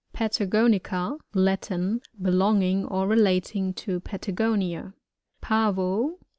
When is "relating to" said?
3.07-3.99